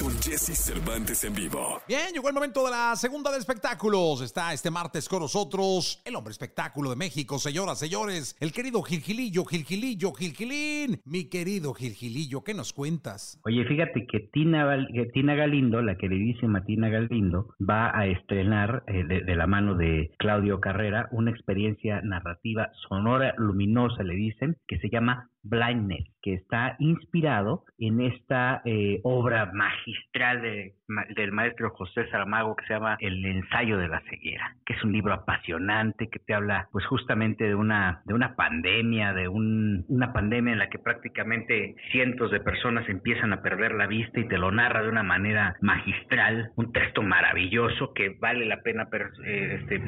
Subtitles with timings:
[0.00, 1.82] Con Jesse Cervantes en vivo.
[1.86, 4.22] Bien, llegó el momento de la segunda de espectáculos.
[4.22, 9.44] Está este martes con nosotros el hombre espectáculo de México, señoras, señores, el querido Gilgilillo,
[9.44, 11.00] Gilgilillo, Gilgilín.
[11.04, 13.38] Mi querido Gilgilillo, ¿qué nos cuentas?
[13.44, 19.04] Oye, fíjate que Tina, que Tina Galindo, la queridísima Tina Galindo, va a estrenar eh,
[19.04, 24.78] de, de la mano de Claudio Carrera una experiencia narrativa sonora, luminosa, le dicen, que
[24.78, 29.50] se llama Blindness, que está inspirado en esta eh, obra
[29.90, 30.74] magistral de-
[31.14, 34.92] del maestro José Saramago que se llama El ensayo de la ceguera, que es un
[34.92, 40.12] libro apasionante que te habla pues justamente de una de una pandemia, de un- una
[40.12, 44.38] pandemia en la que prácticamente cientos de personas empiezan a perder la vista y te
[44.38, 48.88] lo narra de una manera magistral, un texto maravilloso que vale la pena
[49.24, 49.78] eh, este,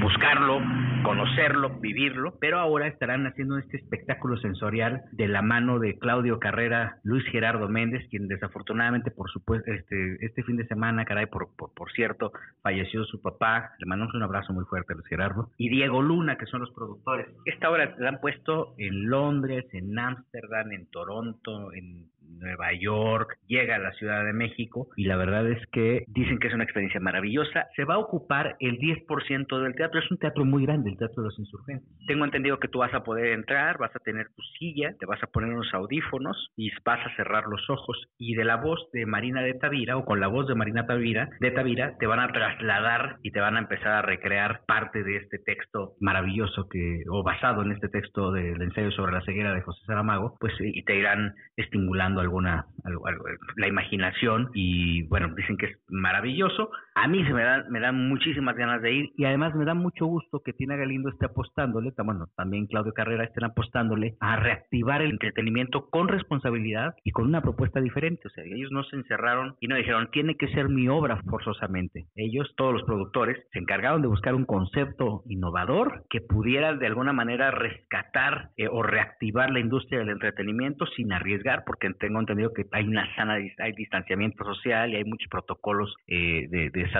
[0.00, 0.60] buscarlo,
[1.02, 6.96] conocerlo, vivirlo, pero ahora estarán haciendo este espectáculo sensorial de la mano de Claudio Carrera,
[7.04, 11.72] Luis Gerardo Méndez, quien desafortunadamente por supuesto este este fin de semana, caray, por, por,
[11.74, 15.68] por cierto, falleció su papá, le mandamos un abrazo muy fuerte a Luis Gerardo, y
[15.68, 17.28] Diego Luna, que son los productores.
[17.44, 22.08] Esta obra la han puesto en Londres, en Ámsterdam, en Toronto, en
[22.40, 26.48] Nueva York, llega a la Ciudad de México y la verdad es que dicen que
[26.48, 27.66] es una experiencia maravillosa.
[27.76, 31.22] Se va a ocupar el 10% del teatro, es un teatro muy grande, el Teatro
[31.22, 31.88] de los Insurgentes.
[32.06, 35.22] Tengo entendido que tú vas a poder entrar, vas a tener tu silla, te vas
[35.22, 39.06] a poner unos audífonos y vas a cerrar los ojos y de la voz de
[39.06, 42.32] Marina de Tavira o con la voz de Marina Tavira, de Tavira te van a
[42.32, 47.22] trasladar y te van a empezar a recrear parte de este texto maravilloso que o
[47.22, 50.96] basado en este texto del ensayo sobre la ceguera de José Saramago, pues y te
[50.96, 53.24] irán estimulando alguna algo- algo-
[53.56, 56.70] la imaginación y bueno, dicen que es maravilloso.
[56.94, 59.74] A mí se me dan me dan muchísimas ganas de ir y además me da
[59.74, 65.02] mucho gusto que Tina Galindo esté apostándole, bueno, también Claudio Carrera estén apostándole a reactivar
[65.02, 69.54] el entretenimiento con responsabilidad y con una propuesta diferente, o sea, ellos no se encerraron
[69.60, 72.06] y no dijeron, tiene que ser mi obra forzosamente.
[72.16, 77.12] Ellos, todos los productores, se encargaron de buscar un concepto innovador que pudiera de alguna
[77.12, 82.66] manera rescatar eh, o reactivar la industria del entretenimiento sin arriesgar, porque tengo entendido que
[82.72, 86.90] hay una sana hay distanciamiento social y hay muchos protocolos eh, de, de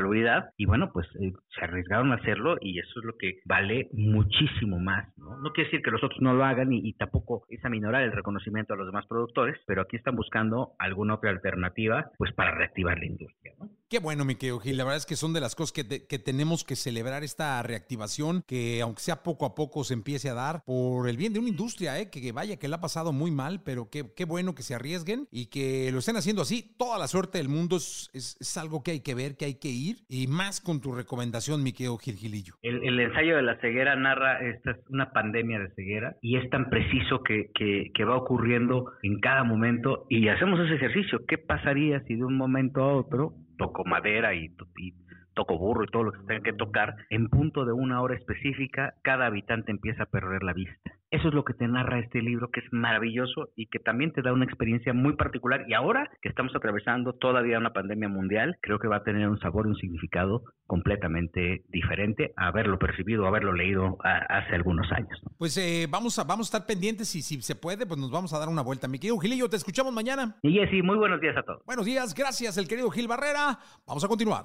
[0.56, 4.78] y bueno, pues eh, se arriesgaron a hacerlo y eso es lo que vale muchísimo
[4.78, 5.38] más, ¿no?
[5.38, 8.12] No quiere decir que los otros no lo hagan y, y tampoco es aminorar el
[8.12, 12.98] reconocimiento a los demás productores, pero aquí están buscando alguna otra alternativa pues para reactivar
[12.98, 13.69] la industria, ¿no?
[13.90, 14.76] Qué bueno, mi querido Gil.
[14.76, 18.44] La verdad es que son de las cosas que, que tenemos que celebrar esta reactivación,
[18.46, 21.48] que aunque sea poco a poco se empiece a dar por el bien de una
[21.48, 22.08] industria, ¿eh?
[22.08, 24.76] que, que vaya, que la ha pasado muy mal, pero qué, qué bueno que se
[24.76, 26.72] arriesguen y que lo estén haciendo así.
[26.78, 29.54] Toda la suerte del mundo es, es- es algo que hay que ver, que hay
[29.58, 32.54] que ir, y más con tu recomendación, mi querido Gil Gilillo.
[32.62, 36.48] El, el ensayo de la ceguera narra esta es una pandemia de ceguera y es
[36.50, 41.22] tan preciso que, que, que va ocurriendo en cada momento y hacemos ese ejercicio.
[41.26, 44.94] ¿Qué pasaría si de un momento a otro toco madera y, y
[45.34, 48.16] toco burro y todo lo que se tenga que tocar, en punto de una hora
[48.16, 50.99] específica, cada habitante empieza a perder la vista.
[51.10, 54.22] Eso es lo que te narra este libro, que es maravilloso y que también te
[54.22, 55.65] da una experiencia muy particular.
[55.69, 59.41] Y ahora que estamos atravesando todavía una pandemia mundial, creo que va a tener un
[59.41, 64.91] sabor y un significado completamente diferente a haberlo percibido, a haberlo leído a- hace algunos
[64.93, 65.19] años.
[65.25, 65.32] ¿no?
[65.37, 68.32] Pues eh, vamos, a, vamos a estar pendientes y si se puede, pues nos vamos
[68.32, 68.87] a dar una vuelta.
[68.87, 70.37] Mi querido Gilillo, te escuchamos mañana.
[70.42, 71.65] Y Jessy, muy buenos días a todos.
[71.66, 73.59] Buenos días, gracias, el querido Gil Barrera.
[73.84, 74.44] Vamos a continuar.